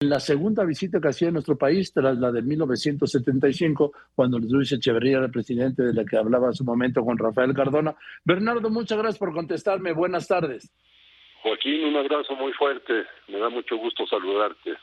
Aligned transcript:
la 0.00 0.20
segunda 0.20 0.64
visita 0.64 1.00
que 1.00 1.08
hacía 1.08 1.28
a 1.28 1.32
nuestro 1.32 1.58
país, 1.58 1.92
tras 1.92 2.16
la 2.18 2.30
de 2.30 2.40
1975, 2.42 3.92
cuando 4.14 4.38
Luis 4.38 4.70
Echeverría 4.70 5.16
era 5.16 5.26
el 5.26 5.32
presidente 5.32 5.82
de 5.82 5.92
la 5.92 6.04
que 6.04 6.16
hablaba 6.16 6.46
en 6.46 6.52
su 6.52 6.62
momento 6.62 7.04
con 7.04 7.18
Rafael 7.18 7.52
Cardona. 7.52 7.96
Bernardo, 8.24 8.70
muchas 8.70 8.96
gracias 8.96 9.18
por 9.18 9.34
contestarme. 9.34 9.92
Buenas 9.92 10.28
tardes. 10.28 10.72
Joaquín, 11.42 11.84
un 11.84 11.96
abrazo 11.96 12.36
muy 12.36 12.52
fuerte. 12.52 13.06
Me 13.26 13.40
da 13.40 13.48
mucho 13.48 13.76
gusto 13.76 14.06
saludarte. 14.06 14.74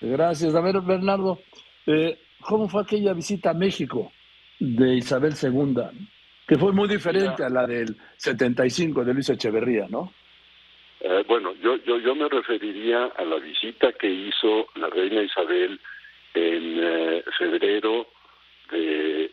Gracias. 0.00 0.54
A 0.54 0.60
ver, 0.60 0.80
Bernardo, 0.80 1.40
eh, 1.86 2.20
¿cómo 2.40 2.68
fue 2.68 2.82
aquella 2.82 3.12
visita 3.12 3.50
a 3.50 3.54
México 3.54 4.12
de 4.60 4.94
Isabel 4.94 5.34
II? 5.42 6.06
Que 6.46 6.56
fue 6.56 6.72
muy 6.72 6.88
diferente 6.88 7.42
a 7.42 7.48
la 7.48 7.66
del 7.66 7.96
75 8.16 9.04
de 9.04 9.12
Luis 9.12 9.28
Echeverría, 9.28 9.88
¿no? 9.88 10.12
Eh, 11.00 11.24
bueno, 11.26 11.54
yo, 11.62 11.76
yo, 11.76 11.98
yo 11.98 12.14
me 12.14 12.28
referiría 12.28 13.04
a 13.16 13.24
la 13.24 13.36
visita 13.36 13.92
que 13.92 14.08
hizo 14.08 14.68
la 14.74 14.88
reina 14.88 15.22
Isabel 15.22 15.80
en 16.34 16.78
eh, 16.82 17.24
febrero 17.38 18.06
de 18.70 19.30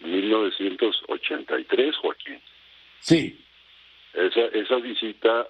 1983, 0.00 1.86
eh, 1.88 1.92
Joaquín. 2.00 2.40
Sí. 3.00 3.40
Esa, 4.12 4.46
esa 4.46 4.76
visita 4.76 5.46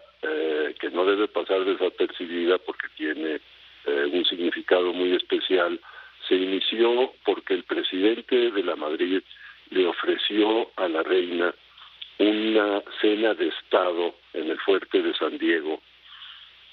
que 0.81 0.91
no 0.91 1.05
debe 1.05 1.29
pasar 1.29 1.65
desapercibida 1.65 2.59
porque 2.59 2.89
tiene 2.97 3.41
un 3.87 4.25
significado 4.25 4.93
muy 4.93 5.15
especial, 5.15 5.79
se 6.27 6.35
inició 6.35 7.13
porque 7.25 7.55
el 7.55 7.63
presidente 7.63 8.51
de 8.51 8.63
la 8.65 8.75
Madrid 8.75 9.23
le 9.71 9.87
ofreció 9.87 10.73
a 10.75 10.89
la 10.89 11.05
reina 11.05 11.55
una 12.19 12.83
cena 13.01 13.35
de 13.35 13.49
Estado 13.49 14.15
en 14.33 14.51
el 14.51 14.59
fuerte 14.61 15.03
de 15.03 15.15
San 15.15 15.37
Diego 15.39 15.81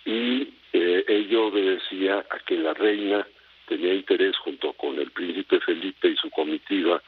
y 0.05 0.53
eh, 0.73 1.05
ello 1.07 1.47
obedecía 1.47 2.25
a 2.29 2.39
que 2.39 2.57
la 2.57 2.73
reina 2.73 3.25
tenía 3.67 3.93
interés 3.93 4.37
junto 4.37 4.73
con 4.73 4.99
el 4.99 5.11
príncipe 5.11 5.59
Felipe 5.59 6.09
y 6.09 6.15
su 6.17 6.29
comitiva 6.29 7.01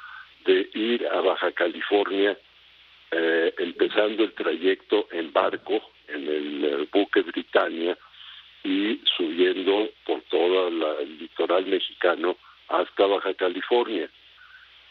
de 0.45 0.69
ir 0.73 1.07
a 1.07 1.21
Baja 1.21 1.51
California 1.51 2.37
eh, 3.11 3.53
empezando 3.57 4.23
el 4.23 4.33
trayecto 4.33 5.07
en 5.11 5.31
barco 5.31 5.91
en 6.07 6.27
el, 6.27 6.65
eh, 6.65 6.87
buque 6.91 7.21
Britannia 7.21 7.97
y 8.63 8.99
subiendo 9.15 9.89
por 10.05 10.21
todo 10.23 10.67
el 10.67 11.17
litoral 11.19 11.65
mexicano 11.65 12.37
hasta 12.67 13.05
Baja 13.05 13.33
California. 13.35 14.09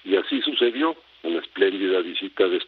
Y 0.04 0.16
así 0.16 0.40
sucedió 0.42 0.96
una 1.24 1.40
espléndida 1.40 2.00
visita, 2.00 2.44
de, 2.46 2.60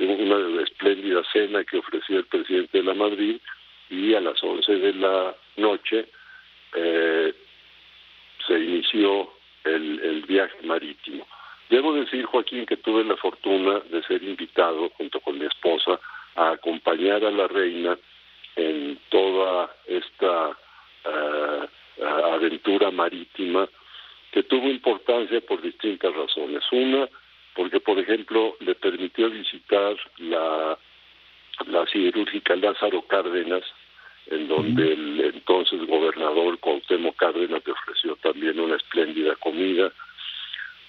una 0.00 0.62
espléndida 0.62 1.22
cena 1.32 1.64
que 1.64 1.78
ofreció 1.78 2.18
el 2.18 2.26
presidente 2.26 2.78
de 2.78 2.84
la 2.84 2.94
Madrid 2.94 3.38
y 3.90 4.14
a 4.14 4.20
las 4.20 4.42
11 4.42 4.72
de 4.72 4.94
la 4.94 5.34
noche 5.56 6.06
eh, 6.74 7.32
se 8.46 8.58
inició 8.58 9.30
el, 9.64 10.24
viaje 10.26 10.56
marítimo. 10.64 11.26
Debo 11.70 11.92
decir, 11.94 12.24
Joaquín, 12.24 12.66
que 12.66 12.76
tuve 12.76 13.04
la 13.04 13.16
fortuna 13.16 13.80
de 13.90 14.02
ser 14.02 14.22
invitado 14.22 14.90
junto 14.90 15.20
con 15.20 15.38
mi 15.38 15.46
esposa 15.46 16.00
a 16.34 16.50
acompañar 16.50 17.24
a 17.24 17.30
la 17.30 17.46
reina 17.46 17.96
en 18.56 18.98
toda 19.08 19.74
esta 19.86 20.48
uh, 20.50 22.04
aventura 22.34 22.90
marítima 22.90 23.68
que 24.32 24.42
tuvo 24.42 24.68
importancia 24.68 25.40
por 25.42 25.62
distintas 25.62 26.14
razones. 26.14 26.62
Una, 26.72 27.08
porque 27.54 27.80
por 27.80 27.98
ejemplo 27.98 28.56
le 28.60 28.74
permitió 28.74 29.30
visitar 29.30 29.96
la, 30.18 30.78
la 31.66 31.86
siderúrgica 31.86 32.56
Lázaro 32.56 33.02
Cárdenas, 33.02 33.62
en 34.26 34.48
donde 34.48 34.92
el 34.92 35.20
entonces 35.20 35.84
gobernador 35.86 36.58
Cuauhtémoc 36.58 37.16
Cárdenas 37.16 37.62
le 37.66 37.72
ofreció 37.72 38.16
también 38.16 38.58
una 38.60 38.76
espléndida 38.76 39.34
comida. 39.36 39.92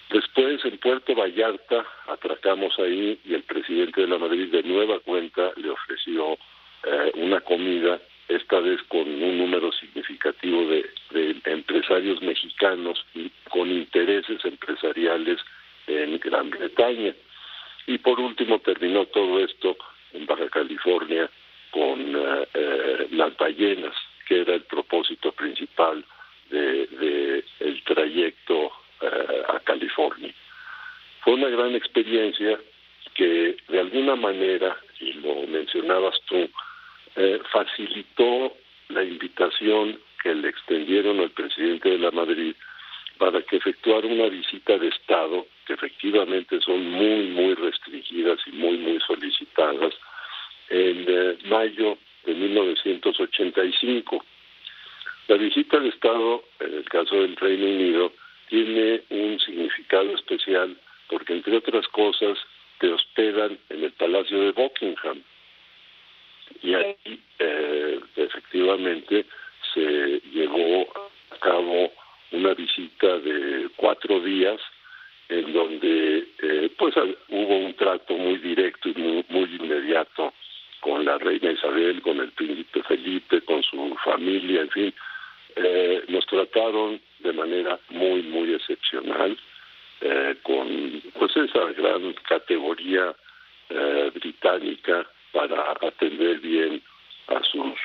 Después 0.09 0.63
en 0.65 0.77
Puerto 0.77 1.15
Vallarta 1.15 1.85
atracamos 2.07 2.77
ahí 2.79 3.19
y 3.25 3.33
el 3.33 3.43
presidente 3.43 4.01
de 4.01 4.07
la 4.07 4.19
Madrid 4.19 4.51
de 4.51 4.63
nueva 4.63 4.99
cuenta 4.99 5.51
le 5.55 5.69
ofreció 5.69 6.37
eh, 6.83 7.11
una 7.15 7.41
comida, 7.41 7.99
esta 8.27 8.59
vez 8.59 8.81
con 8.83 9.01
un 9.01 9.37
número 9.37 9.71
significativo 9.73 10.65
de, 10.67 10.89
de 11.11 11.35
empresarios 11.45 12.21
mexicanos 12.21 13.03
y 13.13 13.29
con 13.49 13.69
intereses 13.69 14.45
empresariales 14.45 15.39
en 15.87 16.19
Gran 16.19 16.49
Bretaña. 16.49 17.13
Y 17.87 17.97
por 17.97 18.19
último 18.19 18.59
terminó 18.59 19.05
todo 19.07 19.39
esto 19.39 19.75
en 20.13 20.25
Baja 20.25 20.49
California 20.49 21.29
con 21.71 22.15
eh, 22.53 23.07
las 23.11 23.35
ballenas, 23.37 23.95
que 24.27 24.41
era 24.41 24.55
el 24.55 24.61
propósito 24.63 25.31
principal 25.31 26.03
de, 26.49 27.43
el 27.59 27.83
trayecto 27.83 28.71
eh, 29.01 29.43
a 29.49 29.59
California. 29.59 30.33
Fue 31.21 31.33
una 31.33 31.49
gran 31.49 31.75
experiencia 31.75 32.59
que 33.15 33.57
de 33.67 33.79
alguna 33.79 34.15
manera, 34.15 34.77
y 34.99 35.13
lo 35.13 35.47
mencionabas 35.47 36.19
tú, 36.25 36.49
facilitó 37.51 38.57
la 38.89 39.03
invitación 39.03 39.99
que 40.23 40.33
le 40.33 40.49
extendieron 40.49 41.19
al 41.19 41.31
presidente 41.31 41.89
de 41.89 41.97
la 41.99 42.11
Madrid 42.11 42.55
para 43.17 43.41
que 43.43 43.57
efectuara 43.57 44.07
una 44.07 44.27
visita 44.27 44.77
de 44.77 44.87
Estado, 44.87 45.45
que 45.65 45.73
efectivamente 45.73 46.59
son 46.61 46.85
muy, 46.91 47.27
muy 47.27 47.53
restringidas 47.55 48.39
y 48.47 48.51
muy, 48.51 48.77
muy 48.77 48.99
solicitadas, 49.01 49.93
en 50.69 51.05
eh, 51.07 51.37
mayo 51.45 51.97
de 52.25 52.33
1985. 52.33 54.25
La 55.27 55.37
visita 55.37 55.79
de 55.79 55.89
Estado, 55.89 56.43
en 56.59 56.73
el 56.73 56.85
caso 56.85 57.15
del 57.15 57.35
Reino 57.35 57.65
Unido, 57.65 58.13
tiene 58.49 59.01
un 59.09 59.39
significado 59.39 60.13
especial 60.15 60.75
porque, 61.07 61.33
entre 61.33 61.57
otras 61.57 61.87
cosas, 61.89 62.37
te 62.79 62.91
hospedan 62.91 63.57
en 63.69 63.83
el 63.83 63.91
Palacio 63.91 64.39
de 64.39 64.51
Buckingham. 64.51 65.21
Y 66.61 66.73
ahí, 66.73 66.95
eh, 67.39 67.99
efectivamente, 68.15 69.25
se 69.73 70.21
llevó 70.31 70.87
a 71.31 71.37
cabo 71.39 71.91
una 72.43 72.53
visita 72.55 73.19
de 73.19 73.69
cuatro 73.77 74.19
días 74.19 74.59
en 75.29 75.53
donde 75.53 76.27
eh, 76.41 76.69
pues 76.77 76.93
hubo 77.29 77.57
un 77.57 77.73
trato 77.75 78.17
muy 78.17 78.37
directo 78.37 78.89
y 78.89 79.23
muy, 79.29 79.49
inmediato 79.55 80.33
con 80.81 81.05
la 81.05 81.17
reina 81.17 81.51
Isabel, 81.51 82.01
con 82.01 82.19
el 82.19 82.31
príncipe 82.31 82.83
Felipe, 82.83 83.41
con 83.41 83.63
su 83.63 83.95
familia, 84.03 84.61
en 84.61 84.69
fin, 84.71 84.93
eh, 85.55 86.03
nos 86.09 86.25
trataron 86.25 86.99
de 87.19 87.31
manera 87.31 87.79
muy, 87.89 88.23
muy 88.23 88.53
excepcional, 88.53 89.37
eh, 90.01 90.35
con 90.43 91.01
pues 91.17 91.37
esa 91.37 91.71
gran 91.71 92.13
categoría 92.27 93.15
británica 94.13 95.07
para 95.31 95.71
atender 95.81 96.37
bien 96.39 96.79
a 97.27 97.41
sus 97.43 97.79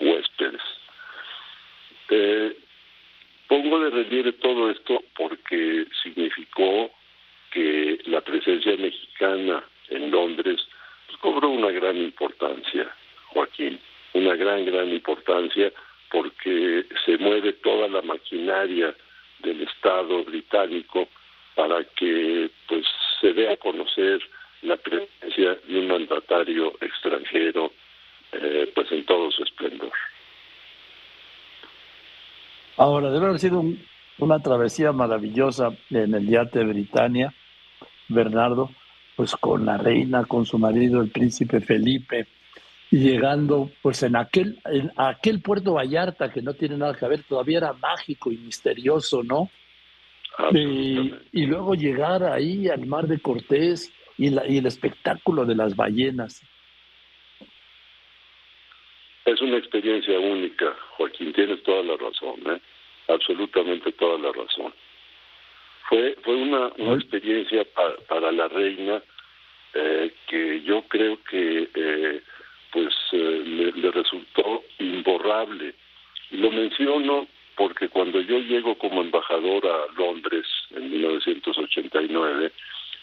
huéspedes. 0.00 0.60
Pongo 3.60 3.80
de 3.80 3.90
relieve 3.90 4.34
todo 4.34 4.70
esto 4.70 5.02
porque 5.16 5.84
significó 6.00 6.92
que 7.50 7.98
la 8.04 8.20
presencia 8.20 8.76
mexicana 8.76 9.64
en 9.88 10.12
Londres 10.12 10.64
pues, 11.08 11.18
cobró 11.18 11.48
una 11.48 11.72
gran 11.72 11.96
importancia, 11.96 12.88
Joaquín, 13.32 13.80
una 14.12 14.36
gran, 14.36 14.64
gran 14.64 14.88
importancia 14.90 15.72
porque 16.08 16.86
se 17.04 17.18
mueve 17.18 17.54
toda 17.54 17.88
la 17.88 18.00
maquinaria 18.02 18.94
del 19.40 19.62
Estado 19.62 20.22
británico 20.22 21.08
para 21.56 21.82
que 21.82 22.48
pues 22.68 22.86
se 23.20 23.32
dé 23.32 23.50
a 23.50 23.56
conocer 23.56 24.20
la 24.62 24.76
presencia 24.76 25.58
de 25.66 25.80
un 25.80 25.88
mandatario 25.88 26.74
extranjero 26.80 27.72
eh, 28.30 28.70
pues 28.72 28.92
en 28.92 29.04
todo 29.04 29.32
su 29.32 29.42
esplendor. 29.42 29.90
Ahora, 32.78 33.10
debe 33.10 33.26
haber 33.26 33.40
sido 33.40 33.64
una 34.18 34.38
travesía 34.38 34.92
maravillosa 34.92 35.76
en 35.90 36.14
el 36.14 36.28
yate 36.28 36.62
Britannia, 36.62 37.34
Bernardo, 38.08 38.70
pues 39.16 39.34
con 39.34 39.66
la 39.66 39.76
reina, 39.78 40.24
con 40.24 40.46
su 40.46 40.58
marido, 40.58 41.00
el 41.00 41.10
príncipe 41.10 41.60
Felipe, 41.60 42.28
y 42.90 42.98
llegando 42.98 43.68
pues 43.82 44.04
en 44.04 44.14
aquel, 44.14 44.60
en 44.64 44.92
aquel 44.96 45.42
puerto 45.42 45.74
Vallarta 45.74 46.32
que 46.32 46.40
no 46.40 46.54
tiene 46.54 46.76
nada 46.76 46.94
que 46.94 47.08
ver, 47.08 47.24
todavía 47.24 47.58
era 47.58 47.72
mágico 47.72 48.30
y 48.30 48.38
misterioso, 48.38 49.24
¿no? 49.24 49.50
Y, 50.52 51.12
y, 51.32 51.46
luego 51.46 51.74
llegar 51.74 52.22
ahí 52.22 52.68
al 52.68 52.86
mar 52.86 53.08
de 53.08 53.18
Cortés 53.18 53.92
y, 54.16 54.30
la, 54.30 54.46
y 54.46 54.58
el 54.58 54.66
espectáculo 54.66 55.44
de 55.44 55.56
las 55.56 55.74
ballenas. 55.74 56.40
Es 59.24 59.42
una 59.42 59.58
experiencia 59.58 60.18
única, 60.18 60.74
Joaquín, 60.96 61.32
tienes 61.34 61.62
toda 61.62 61.82
la 61.82 61.96
razón, 61.96 62.40
¿eh? 62.46 62.60
Absolutamente 63.08 63.92
toda 63.92 64.18
la 64.18 64.32
razón. 64.32 64.72
Fue, 65.88 66.16
fue 66.22 66.34
una, 66.34 66.70
una 66.76 66.94
experiencia 66.94 67.66
para 68.08 68.30
la 68.30 68.48
reina 68.48 69.02
eh, 69.74 70.12
que 70.26 70.62
yo 70.62 70.82
creo 70.88 71.18
que 71.24 71.68
eh, 71.74 72.22
pues 72.72 72.94
eh, 73.12 73.72
le, 73.76 73.90
resultó 73.90 74.64
imborrable 74.78 75.74
lo 76.30 76.50
menciono 76.50 77.26
porque 77.56 77.88
cuando 77.88 78.20
yo 78.20 78.38
llego 78.38 78.76
como 78.76 79.02
embajador 79.02 79.66
a 79.66 79.92
Londres 79.98 80.46
en 80.70 80.90
1989, 80.90 82.52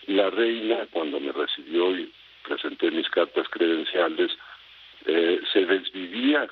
la 0.07 0.29
reina, 0.29 0.87
cuando 0.91 1.19
me 1.19 1.31
recibió 1.31 1.97
y 1.97 2.11
presenté 2.47 2.91
mis 2.91 3.09
cartas 3.09 3.47
credenciales, 3.49 4.31
eh, 5.05 5.41
se 5.51 5.65
desvivía 5.65 6.47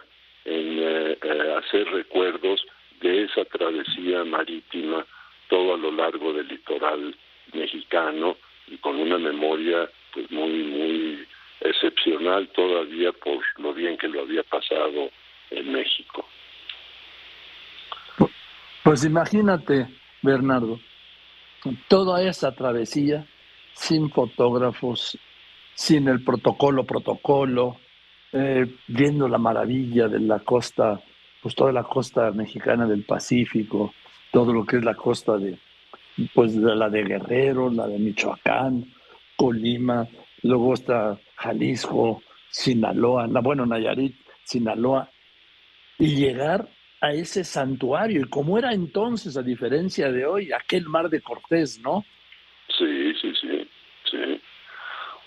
en 0.45 1.17
hacer 1.57 1.87
recuerdos 1.91 2.65
de 3.03 3.23
esa 3.25 3.43
travesía 3.45 4.23
marítima 4.23 5.05
todo 5.49 5.75
a 5.75 5.77
lo 5.77 5.91
largo 5.91 6.33
del 6.33 6.47
litoral 6.47 7.15
mexicano 7.53 8.37
y 8.67 8.77
con 8.77 8.95
una 8.95 9.17
memoria 9.17 9.89
pues 10.13 10.31
muy 10.31 10.63
muy 10.63 11.27
excepcional 11.59 12.47
todavía 12.49 13.11
por 13.11 13.43
lo 13.57 13.73
bien 13.73 13.97
que 13.97 14.07
lo 14.07 14.21
había 14.21 14.43
pasado 14.43 15.09
en 15.51 15.71
México. 15.71 16.25
Pues 18.83 19.05
imagínate, 19.05 19.87
Bernardo, 20.21 20.79
toda 21.87 22.21
esa 22.23 22.53
travesía 22.53 23.25
sin 23.73 24.09
fotógrafos, 24.09 25.17
sin 25.73 26.07
el 26.07 26.23
protocolo, 26.23 26.83
protocolo, 26.83 27.77
eh, 28.31 28.65
viendo 28.87 29.27
la 29.27 29.37
maravilla 29.37 30.07
de 30.07 30.19
la 30.19 30.39
costa, 30.39 31.01
pues 31.43 31.55
toda 31.55 31.73
la 31.73 31.83
costa 31.83 32.31
mexicana 32.31 32.87
del 32.87 33.03
Pacífico, 33.03 33.93
todo 34.31 34.53
lo 34.53 34.65
que 34.65 34.77
es 34.77 34.83
la 34.85 34.95
costa 34.95 35.37
de, 35.37 35.57
pues 36.33 36.55
la 36.55 36.89
de 36.89 37.03
Guerrero, 37.03 37.69
la 37.69 37.85
de 37.85 37.99
Michoacán, 37.99 38.85
Colima, 39.35 40.07
luego 40.41 40.73
está 40.73 41.19
Jalisco, 41.35 42.23
Sinaloa, 42.49 43.27
bueno, 43.41 43.65
Nayarit, 43.65 44.15
Sinaloa, 44.43 45.09
y 45.99 46.15
llegar 46.15 46.69
a 47.01 47.11
ese 47.11 47.43
santuario, 47.43 48.21
y 48.21 48.29
como 48.29 48.57
era 48.57 48.71
entonces, 48.71 49.35
a 49.35 49.43
diferencia 49.43 50.09
de 50.09 50.25
hoy, 50.25 50.53
aquel 50.53 50.87
mar 50.87 51.09
de 51.09 51.19
Cortés, 51.19 51.81
¿no? 51.81 52.05
Sí, 52.69 53.13
sí, 53.21 53.33
sí, 53.41 53.69
sí. 54.09 54.41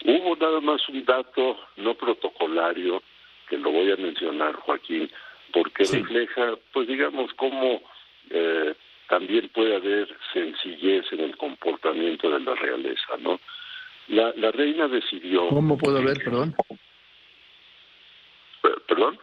Hubo 0.06 0.34
nada 0.36 0.60
más 0.62 0.88
un 0.88 1.04
dato 1.04 1.56
no 1.76 1.94
protocolario 1.94 3.02
que 3.50 3.58
lo 3.58 3.70
voy 3.70 3.90
a 3.92 3.96
mencionar, 3.96 4.54
Joaquín, 4.54 5.10
porque 5.56 5.84
refleja, 5.84 6.54
pues 6.70 6.86
digamos, 6.86 7.32
cómo 7.32 7.80
eh, 8.28 8.74
también 9.08 9.48
puede 9.54 9.74
haber 9.74 10.06
sencillez 10.34 11.10
en 11.12 11.20
el 11.20 11.36
comportamiento 11.38 12.28
de 12.30 12.40
la 12.40 12.54
realeza, 12.54 13.16
¿no? 13.20 13.40
La, 14.08 14.34
la 14.36 14.52
reina 14.52 14.86
decidió... 14.86 15.48
¿Cómo 15.48 15.78
puede 15.78 16.00
haber, 16.00 16.18
perdón? 16.22 16.54
¿Perdón? 18.86 19.18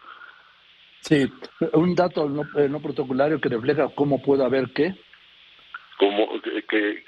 Sí, 1.02 1.28
un 1.74 1.94
dato 1.94 2.28
no, 2.28 2.42
eh, 2.60 2.68
no 2.68 2.82
protocolario 2.82 3.40
que 3.40 3.50
refleja 3.50 3.90
cómo 3.94 4.20
puede 4.20 4.44
haber 4.44 4.74
qué. 4.74 4.96
Como 6.00 6.42
que, 6.42 7.04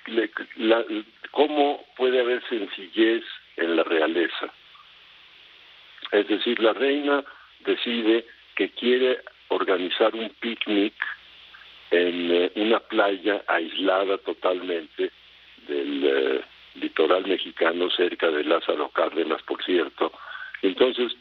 la, 0.57 0.85
cómo 1.31 1.83
puede 1.97 2.21
haber 2.21 2.47
sencillez 2.47 3.23
en 3.57 3.75
la 3.75 3.83
realeza. 3.85 4.53
Es 6.11 6.27
decir, 6.27 6.59
la 6.59 6.73
reina 6.73 7.23
decide 7.65 8.25
que 8.55 8.69
quiere 8.69 9.19
organizar 9.49 10.15
un 10.15 10.29
picnic 10.39 10.93
en 11.91 12.31
eh, 12.31 12.51
una 12.55 12.79
playa 12.79 13.43
aislada 13.47 14.17
totalmente 14.19 15.11
del 15.67 16.03
eh, 16.03 16.41
litoral 16.75 17.25
mexicano, 17.25 17.89
cerca 17.89 18.29
de 18.29 18.43
Lázaro 18.43 18.89
Cárdenas, 18.89 19.41
por 19.43 19.63
cierto. 19.63 20.11
Entonces, 20.61 21.15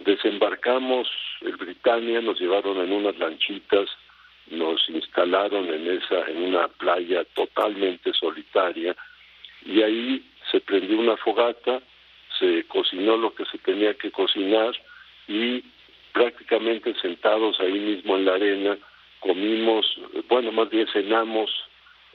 desembarcamos 0.00 1.08
el 1.40 1.56
Britannia, 1.56 2.20
nos 2.20 2.40
llevaron 2.40 2.78
en 2.78 2.92
unas 2.92 3.16
lanchitas, 3.18 3.88
nos 4.48 4.88
instalaron 4.88 5.72
en 5.72 5.90
esa, 5.90 6.28
en 6.28 6.42
una 6.42 6.68
playa 6.68 7.24
totalmente 7.34 8.12
solitaria, 8.12 8.96
y 9.64 9.82
ahí 9.82 10.24
se 10.50 10.60
prendió 10.60 10.98
una 10.98 11.16
fogata, 11.16 11.80
se 12.38 12.64
cocinó 12.64 13.16
lo 13.16 13.34
que 13.34 13.44
se 13.46 13.58
tenía 13.58 13.94
que 13.94 14.10
cocinar 14.10 14.72
y 15.26 15.62
prácticamente 16.18 16.94
sentados 17.00 17.60
ahí 17.60 17.78
mismo 17.78 18.16
en 18.16 18.24
la 18.24 18.34
arena 18.34 18.76
comimos, 19.20 19.86
bueno, 20.28 20.50
más 20.50 20.68
bien 20.68 20.88
cenamos 20.92 21.48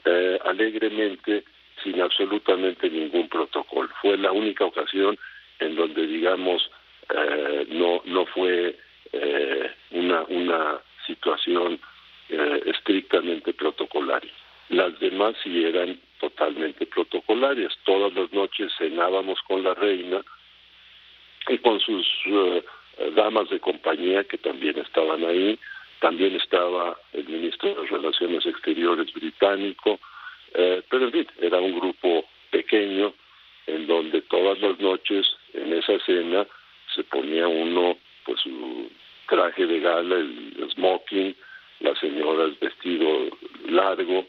eh, 0.04 0.38
alegremente 0.44 1.42
sin 1.82 2.02
absolutamente 2.02 2.90
ningún 2.90 3.30
protocolo. 3.30 3.88
Fue 4.02 4.18
la 4.18 4.30
única 4.30 4.66
ocasión 4.66 5.18
en 5.58 5.74
donde, 5.74 6.06
digamos, 6.06 6.70
eh, 7.16 7.66
no 7.70 8.02
no 8.04 8.26
fue 8.26 8.76
eh, 9.12 9.70
una 9.92 10.22
una 10.24 10.80
situación 11.06 11.80
estrictamente 12.66 13.52
protocolaria. 13.52 14.32
Las 14.70 14.98
demás 14.98 15.34
sí 15.42 15.64
eran 15.64 15.98
totalmente 16.18 16.86
protocolarias. 16.86 17.72
Todas 17.84 18.12
las 18.14 18.32
noches 18.32 18.72
cenábamos 18.78 19.38
con 19.46 19.62
la 19.62 19.74
reina 19.74 20.22
y 21.48 21.58
con 21.58 21.78
sus 21.80 22.06
eh, 22.26 22.64
damas 23.14 23.48
de 23.50 23.60
compañía 23.60 24.24
que 24.24 24.38
también 24.38 24.78
estaban 24.78 25.24
ahí. 25.24 25.58
También 26.00 26.36
estaba 26.36 26.96
el 27.12 27.26
ministro 27.28 27.74
de 27.74 27.86
Relaciones 27.86 28.44
Exteriores 28.46 29.12
británico, 29.12 29.98
eh, 30.52 30.82
pero 30.90 31.06
en 31.06 31.12
fin, 31.12 31.26
era 31.40 31.60
un 31.60 31.78
grupo 31.78 32.26
pequeño 32.50 33.14
en 33.66 33.86
donde 33.86 34.20
todas 34.22 34.60
las 34.60 34.78
noches 34.78 35.26
en 35.54 35.72
esa 35.72 35.98
cena 36.00 36.46
se 36.94 37.04
ponía 37.04 37.48
uno 37.48 37.96
pues 38.24 38.40
su 38.40 38.90
traje 39.28 39.66
de 39.66 39.80
gala, 39.80 40.16
el 40.16 40.68
smoking, 40.74 41.34
las 41.80 41.98
señoras 41.98 42.58
vestido 42.60 43.30
largo, 43.66 44.26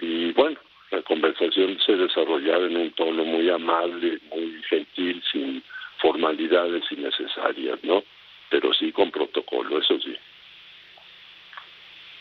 y 0.00 0.32
bueno, 0.32 0.58
la 0.90 1.02
conversación 1.02 1.78
se 1.84 1.96
desarrollaba 1.96 2.66
en 2.66 2.76
un 2.76 2.90
tono 2.92 3.24
muy 3.24 3.48
amable, 3.48 4.18
muy 4.30 4.62
gentil, 4.68 5.22
sin 5.30 5.62
formalidades 6.02 6.82
innecesarias, 6.90 7.78
¿no? 7.84 8.02
Pero 8.50 8.74
sí 8.74 8.92
con 8.92 9.10
protocolo, 9.10 9.78
eso 9.78 9.98
sí. 10.00 10.14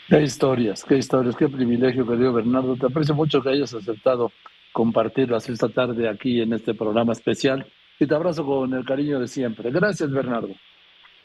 Qué 0.07 0.21
historias, 0.21 0.83
qué 0.83 0.97
historias, 0.97 1.35
qué 1.35 1.47
privilegio, 1.49 2.07
querido 2.07 2.33
Bernardo. 2.33 2.75
Te 2.75 2.85
aprecio 2.85 3.15
mucho 3.15 3.41
que 3.41 3.49
hayas 3.49 3.73
aceptado 3.73 4.31
compartirlas 4.71 5.49
esta 5.49 5.69
tarde 5.69 6.07
aquí 6.07 6.41
en 6.41 6.53
este 6.53 6.73
programa 6.73 7.13
especial 7.13 7.65
y 7.99 8.07
te 8.07 8.15
abrazo 8.15 8.45
con 8.45 8.73
el 8.73 8.85
cariño 8.85 9.19
de 9.19 9.27
siempre. 9.27 9.71
Gracias, 9.71 10.11
Bernardo. 10.11 10.53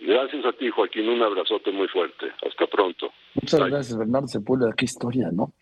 Gracias 0.00 0.44
a 0.44 0.53
ti, 0.53 0.69
Joaquín. 0.70 1.08
Un 1.08 1.23
abrazote 1.23 1.73
muy 1.73 1.88
fuerte. 1.88 2.26
Hasta 2.47 2.67
pronto. 2.67 3.11
Muchas 3.35 3.61
gracias, 3.61 3.99
Bernardo 3.99 4.29
Sepúlveda. 4.29 4.73
Qué 4.76 4.85
historia, 4.85 5.31
¿no? 5.32 5.53